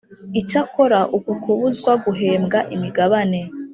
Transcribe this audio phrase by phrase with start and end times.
[0.39, 3.39] Icyakora Uko Kubuzwa Guhembwa Imigabane